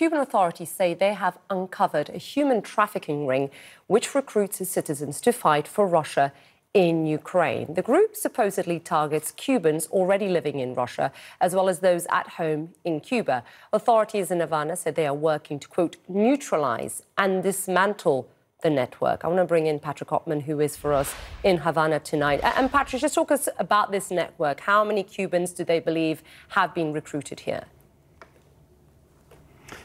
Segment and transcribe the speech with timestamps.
[0.00, 3.50] Cuban authorities say they have uncovered a human trafficking ring
[3.86, 6.32] which recruits its citizens to fight for Russia
[6.72, 7.74] in Ukraine.
[7.74, 12.70] The group supposedly targets Cubans already living in Russia, as well as those at home
[12.82, 13.44] in Cuba.
[13.74, 18.26] Authorities in Havana said they are working to, quote, neutralize and dismantle
[18.62, 19.22] the network.
[19.22, 21.14] I want to bring in Patrick Oppmann, who is for us
[21.44, 22.40] in Havana tonight.
[22.42, 24.60] And Patrick, just talk us about this network.
[24.60, 27.66] How many Cubans do they believe have been recruited here?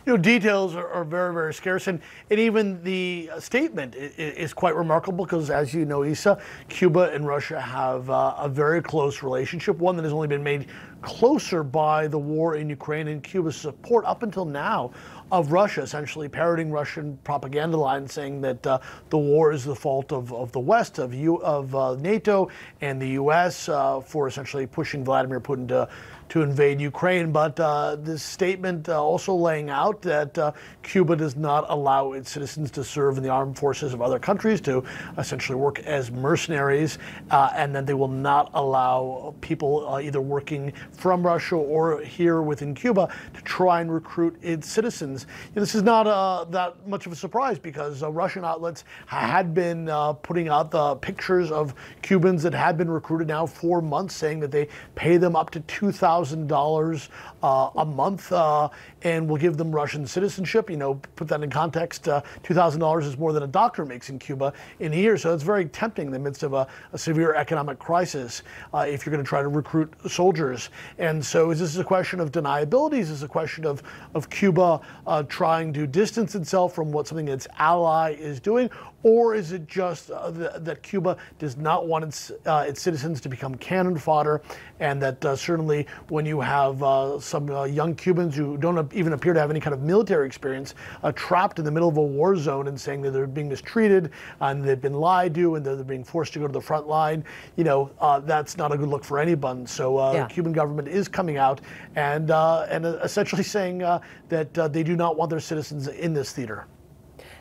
[0.06, 1.88] You know, details are, are, very, very scarce.
[1.88, 2.00] And,
[2.30, 7.26] and even the statement is, is, quite remarkable because, as you know, Isa, Cuba and
[7.26, 10.68] Russia have uh, a very close relationship, one that has only been made
[11.02, 14.92] closer by the war in Ukraine and Cuba's support up until now
[15.32, 20.12] of Russia, essentially parroting Russian propaganda lines saying that uh, the war is the fault
[20.12, 22.50] of, of the West, of, U, of uh, NATO
[22.82, 23.70] and the U.S.
[23.70, 25.90] Uh, for essentially pushing Vladimir Putin to
[26.30, 27.32] to invade Ukraine.
[27.32, 30.52] But uh, this statement uh, also laying out that uh,
[30.84, 34.60] Cuba does not allow its citizens to serve in the armed forces of other countries,
[34.62, 34.84] to
[35.18, 36.98] essentially work as mercenaries,
[37.32, 42.42] uh, and that they will not allow people uh, either working from Russia or here
[42.42, 45.28] within Cuba to try and recruit its citizens.
[45.50, 49.54] You know, this is not uh, that much of a surprise because Russian outlets had
[49.54, 49.88] been
[50.24, 54.52] putting out the pictures of Cubans that had been recruited now for months, saying that
[54.52, 57.10] they pay them up to 2,000 $1,000
[57.44, 58.70] uh, a month uh,
[59.06, 60.68] and we'll give them Russian citizenship.
[60.68, 64.18] You know, put that in context, uh, $2,000 is more than a doctor makes in
[64.18, 65.16] Cuba in a year.
[65.16, 68.42] So it's very tempting in the midst of a, a severe economic crisis
[68.74, 70.72] uh, if you're going to try to recruit soldiers.
[70.98, 72.98] And so is this a question of deniability?
[72.98, 73.84] Is this a question of,
[74.16, 78.72] of Cuba uh, trying to distance itself from what something its ally is doing?
[79.04, 83.30] Or is it just uh, that Cuba does not want its, uh, its citizens to
[83.30, 84.42] become cannon fodder,
[84.80, 86.80] and that uh, certainly when you have
[87.24, 90.74] some young Cubans who don't even appear to have any kind of military experience
[91.04, 94.12] uh, trapped in the middle of a war zone and saying that they're being mistreated
[94.42, 97.24] and they've been lied to and they're being forced to go to the front line,
[97.56, 99.68] you know, uh, that's not a good look for anyone.
[99.68, 100.28] So uh, yeah.
[100.28, 101.62] the Cuban government is coming out
[101.96, 106.68] and uh, and essentially saying that they do not want their citizens in this theater.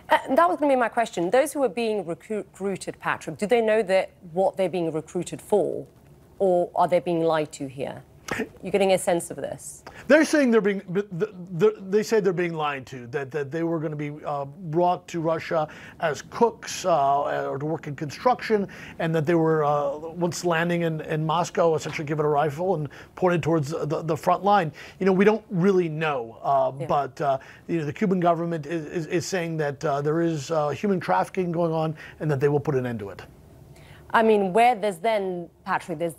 [0.08, 1.30] Uh, that was going to be my question.
[1.30, 5.86] Those who are being recruited, Patrick, do they know that what they're being recruited for,
[6.38, 8.02] or are they being lied to here?
[8.62, 9.82] You're getting a sense of this.
[10.06, 10.82] They're saying they're being,
[11.88, 15.06] they say they're being lied to, that, that they were going to be uh, brought
[15.08, 15.68] to Russia
[16.00, 18.68] as cooks uh, or to work in construction,
[18.98, 22.88] and that they were, uh, once landing in, in Moscow, essentially given a rifle and
[23.14, 24.72] pointed towards the, the front line.
[24.98, 26.86] You know, we don't really know, uh, yeah.
[26.86, 30.52] but uh, you know, the Cuban government is, is, is saying that uh, there is
[30.72, 33.22] human trafficking going on and that they will put an end to it.
[34.10, 36.14] I mean, where there's then, Patrick, there's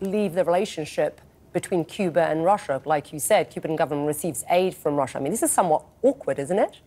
[0.00, 1.20] leave the relationship
[1.56, 2.82] between Cuba and Russia.
[2.84, 5.16] Like you said, Cuban government receives aid from Russia.
[5.16, 6.82] I mean, this is somewhat awkward, isn't it?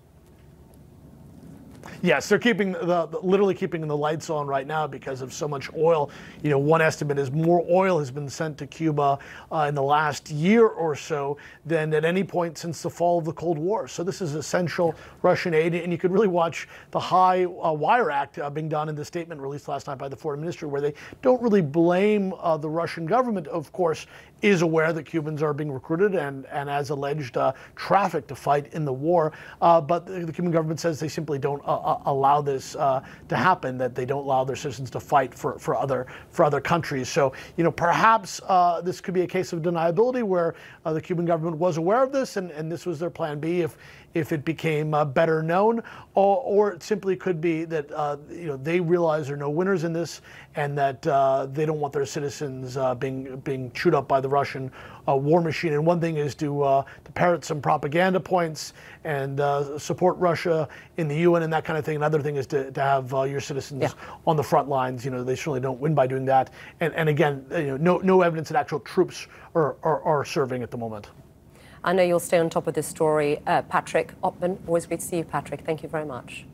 [2.02, 5.70] Yes, they're keeping the, literally keeping the lights on right now because of so much
[5.76, 6.10] oil.
[6.44, 9.20] You know, one estimate is more oil has been sent to Cuba
[9.52, 13.26] uh, in the last year or so than at any point since the fall of
[13.26, 13.88] the Cold War.
[13.88, 18.12] So this is essential Russian aid, and you could really watch the High uh, Wire
[18.12, 20.82] Act uh, being done in the statement released last night by the foreign ministry, where
[20.82, 23.48] they don't really blame uh, the Russian government.
[23.48, 24.08] Of course,
[24.42, 28.74] is aware that Cubans are being recruited and, and as alleged, uh, trafficked to fight
[28.74, 29.34] in the war.
[29.62, 33.04] Uh, but the, the, Cuban government says they simply don't uh, uh allow this uh,
[33.28, 36.62] to happen, that they don't allow their citizens to fight for, for, other, for other
[36.62, 37.10] countries.
[37.10, 41.26] So, you know, perhaps uh, this could be a case of deniability where the Cuban
[41.26, 43.78] government was aware of this and, and this was their plan B if,
[44.14, 45.84] if it became uh, better known,
[46.16, 49.50] or, or, it simply could be that uh, you know they realize there are no
[49.50, 50.22] winners in this,
[50.56, 54.28] and that uh, they don't want their citizens uh, being being chewed up by the
[54.28, 54.72] Russian
[55.08, 55.74] uh, war machine.
[55.74, 59.40] And one thing is to uh, to parrot some propaganda points and
[59.80, 61.96] support Russia in the UN and that kind of thing.
[61.96, 64.18] Another thing is to, to have your citizens yeah.
[64.28, 65.06] on the front lines.
[65.06, 66.52] You know they certainly don't win by doing that.
[66.80, 70.64] And and again, you know, no no evidence that actual troops are, are, are serving
[70.64, 71.10] at the moment.
[71.84, 73.40] I know you'll stay on top of this story.
[73.48, 75.62] Uh, Patrick Oppmann, always great to see you, Patrick.
[75.62, 76.46] Thank you very much.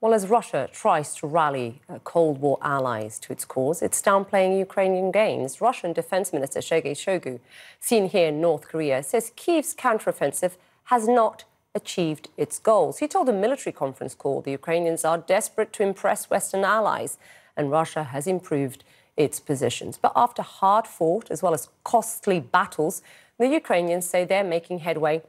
[0.00, 4.58] Well, as Russia tries to rally uh, Cold War allies to its cause, it's downplaying
[4.58, 5.60] Ukrainian gains.
[5.60, 7.38] Russian Defense Minister Sergei Shoigu,
[7.78, 11.44] seen here in North Korea, says Kyiv's counteroffensive has not
[11.74, 12.98] achieved its goals.
[12.98, 17.16] He told a military conference call the Ukrainians are desperate to impress Western allies,
[17.56, 18.82] and Russia has improved
[19.16, 19.98] its positions.
[19.98, 23.02] But after hard fought as well as costly battles,
[23.42, 25.22] the Ukrainians say they're making headway,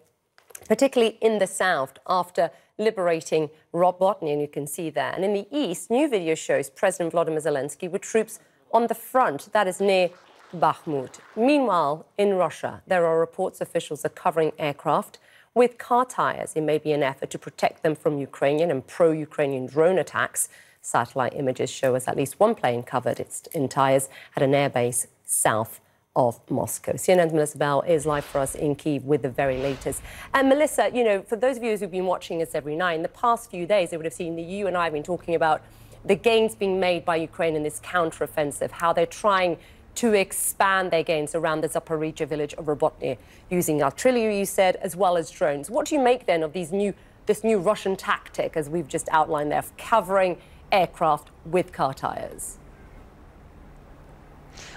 [0.67, 5.11] particularly in the south, after liberating Robotyne, and you can see there.
[5.15, 8.39] And in the east, new video shows President Volodymyr Zelensky with troops
[8.71, 10.11] on the front, that is near
[10.55, 11.15] Bakhmut.
[11.35, 15.17] Meanwhile, in Russia, there are reports officials are covering aircraft
[15.55, 16.53] with car tires.
[16.55, 20.49] It may be an effort to protect them from Ukrainian and pro Ukrainian drone attacks.
[20.81, 25.07] Satellite images show us at least one plane covered its in tires at an airbase
[25.25, 25.79] south
[26.15, 26.93] of Moscow.
[26.93, 30.01] CNN's Melissa Bell is live for us in Kiev with the very latest.
[30.33, 33.09] And Melissa, you know, for those viewers who've been watching us every night, in the
[33.09, 35.63] past few days, they would have seen that you and I have been talking about
[36.05, 39.57] the gains being made by Ukraine in this counteroffensive, how they're trying
[39.95, 43.17] to expand their gains around the Zaporizhia village of Robotyne
[43.49, 45.69] using artillery, you said, as well as drones.
[45.69, 46.93] What do you make then of these new,
[47.25, 50.37] this new Russian tactic, as we've just outlined there, of covering
[50.71, 52.57] aircraft with car tires?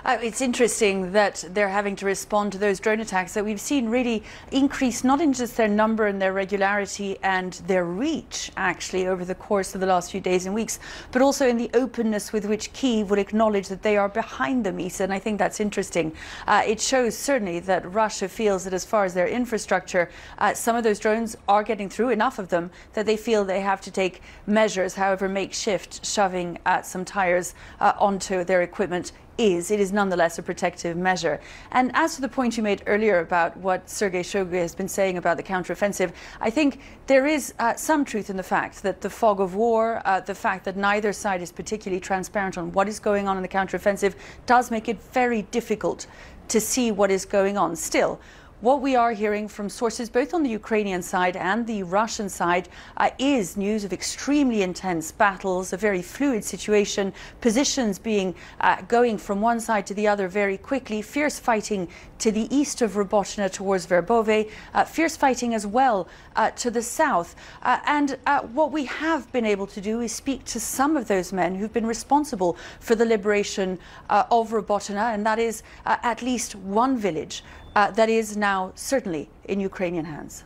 [0.07, 3.89] Uh, it's interesting that they're having to respond to those drone attacks that we've seen
[3.89, 4.23] really
[4.53, 9.35] increase not in just their number and their regularity and their reach, actually, over the
[9.35, 10.79] course of the last few days and weeks,
[11.11, 14.79] but also in the openness with which Kiev would acknowledge that they are behind them,
[14.79, 15.03] Isa.
[15.03, 16.15] And I think that's interesting.
[16.47, 20.09] Uh, it shows certainly that Russia feels that as far as their infrastructure,
[20.39, 23.61] uh, some of those drones are getting through, enough of them, that they feel they
[23.61, 29.81] have to take measures, however makeshift, shoving some tires uh, onto their equipment is, it
[29.81, 31.41] is nonetheless a protective measure.
[31.73, 35.19] And as to the point you made earlier about what Sergei Shoigu has been saying
[35.19, 39.11] about the counteroffensive, I think there is uh, some truth in the fact that the
[39.11, 43.01] fog of war, uh, the fact that neither side is particularly transparent on what is
[43.01, 44.15] going on in the counteroffensive,
[44.47, 46.07] does make it very difficult
[46.49, 47.75] to see what is going on.
[47.75, 48.21] Still,
[48.63, 52.71] what we are hearing from sources both on the Ukrainian side and the Russian side
[52.97, 57.13] uh, is news of extremely intense battles, a very fluid situation,
[57.43, 61.87] positions being uh, going from one side to the other very quickly, fierce fighting
[62.19, 66.83] to the east of Robotyne towards Verbove, uh, fierce fighting as well uh, to the
[66.83, 67.37] south.
[67.63, 71.09] Uh, and uh, what we have been able to do is speak to some of
[71.09, 76.55] those men who've been responsible for the liberation of Robotyne, and that is at least
[76.55, 77.43] one village
[77.76, 80.44] uh, that is now certainly in Ukrainian hands.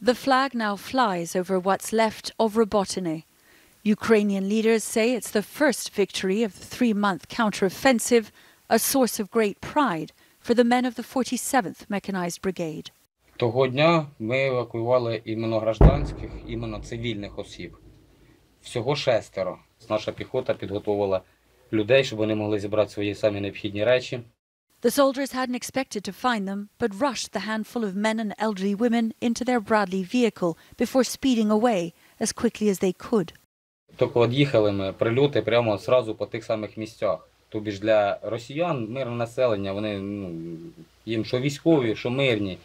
[0.00, 3.24] The flag now flies over what's left of Robotyne.
[3.84, 8.26] Ukrainian leaders say it's the first victory of the three month counteroffensive,
[8.68, 12.90] a source of great pride for the men of the 47th Mechanized Brigade.
[13.36, 17.76] Того дня ми евакуювали іменно гражданських, іменно цивільних осіб.
[18.62, 19.58] Всього шестеро.
[19.90, 21.20] Наша піхота підготувала
[21.72, 24.20] людей, щоб вони могли зібрати свої самі необхідні речі.
[24.84, 28.74] The soldiers hadn't expected to find them, but rushed the handful of men and elderly
[28.74, 33.32] women into their Bradley vehicle before speeding away as quickly as they could.
[33.96, 37.28] Тільки од'їхали ми прильоти прямо одразу по тих самих місцях.
[37.48, 40.30] Тобі ж для росіян мирне населення, вони ну,
[41.06, 42.58] їм що військові, що мирні,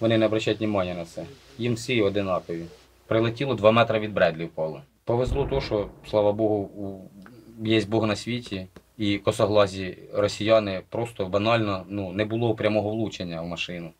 [0.00, 1.24] вони не обращають уваги на це.
[1.58, 2.64] Їм всі одинакові.
[3.06, 4.82] Прилетіло 2 метри від Бредлі впало.
[5.04, 6.70] Повезло то, що, слава Богу,
[7.64, 8.66] є Бог на світі,
[8.97, 13.93] І косоглазі росіяни просто банально ну, не було прямого влучення в машину.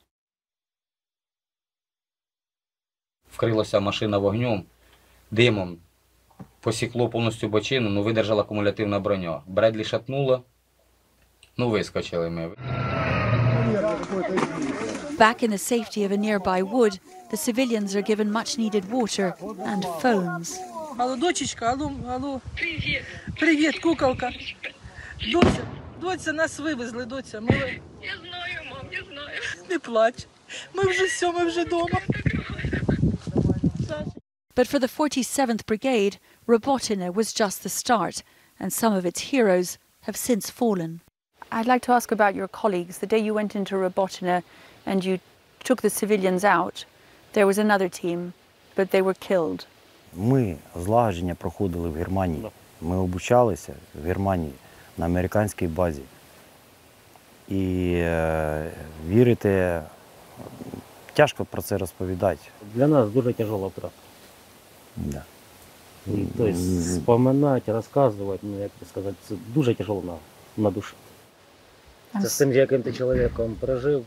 [3.31, 4.63] Вкрилася машина вогнем,
[5.31, 5.77] димом,
[6.59, 9.41] посікло повністю бочину, ну видержала кумулятивна броня.
[9.47, 10.41] Бредлі шатнула,
[11.57, 12.51] ну вискочили ми.
[15.17, 16.93] Back in the safety of a nearby wood,
[17.31, 19.27] the civilians are given much needed water
[19.71, 20.59] and phones.
[20.97, 22.41] Алло, дочечка, алло, алло.
[22.55, 23.01] Привіт.
[23.39, 24.31] Привіт, куколка.
[25.31, 25.65] Доця,
[26.01, 27.41] доця, нас вивезли, доця.
[27.41, 27.79] Ми...
[28.01, 29.39] Я знаю, мам, я знаю.
[29.69, 30.27] Не плач.
[30.73, 31.99] Ми вже все, ми вже вдома.
[34.55, 38.15] But for the 47th Brigade, Robotyne was just the start,
[38.59, 41.01] and some of its heroes have since fallen.
[41.51, 42.99] I'd like to ask about your colleagues.
[42.99, 44.43] The day you went into Robotyne
[44.85, 45.19] and you
[45.63, 46.85] took the civilians out,
[47.33, 48.33] there was another team,
[48.75, 49.65] but they were killed.
[50.15, 52.51] Ми злагодження проходили в Германії.
[52.81, 54.53] Ми обучалися в Германії.
[54.97, 56.01] На американській базі.
[57.49, 58.71] І е,
[59.07, 59.81] вірити,
[61.13, 62.39] тяжко про це розповідати.
[62.73, 63.95] Для нас дуже тяжела втрата.
[64.95, 65.23] Да.
[66.07, 66.53] І, то
[66.95, 70.13] споминати, розказувати, ну, як це сказати, це дуже тяжело на,
[70.63, 70.95] на душу.
[72.21, 74.05] Це з тим, яким ти чоловіком прожив,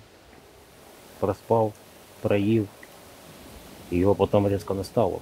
[1.20, 1.72] проспав,
[2.20, 2.68] проїв,
[3.90, 5.20] і його потім різко не стало.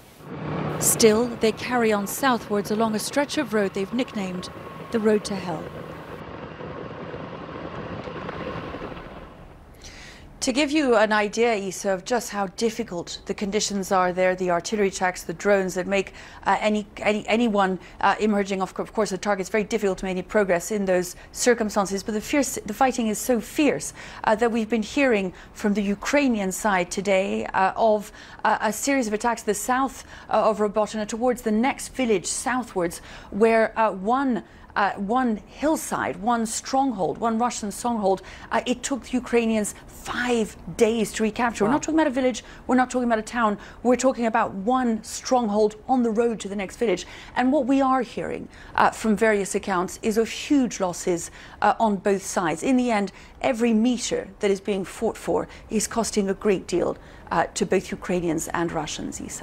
[0.80, 4.50] Still, they carry on southwards along a stretch of road they've nicknamed
[4.94, 5.60] the road to hell.
[10.38, 14.50] To give you an idea, Isa, of just how difficult the conditions are there, the
[14.50, 16.12] artillery attacks, the drones that make
[16.46, 20.04] uh, any, any, anyone uh, emerging, of, of course, a target, it's very difficult to
[20.04, 22.04] make any progress in those circumstances.
[22.04, 25.82] But the, fierce, the fighting is so fierce uh, that we've been hearing from the
[25.82, 28.12] Ukrainian side today uh, of
[28.44, 32.26] uh, a series of attacks to the south uh, of Robotyne towards the next village
[32.26, 34.44] southwards, where one
[34.76, 41.12] uh, one hillside, one stronghold, one Russian stronghold, uh, it took the Ukrainians five days
[41.12, 41.64] to recapture.
[41.64, 44.52] We're not talking about a village, we're not talking about a town, we're talking about
[44.52, 47.06] one stronghold on the road to the next village.
[47.36, 51.30] And what we are hearing uh, from various accounts is of huge losses
[51.62, 52.62] uh, on both sides.
[52.62, 56.96] In the end, every meter that is being fought for is costing a great deal
[57.30, 59.42] uh, to both Ukrainians and Russians, Isa.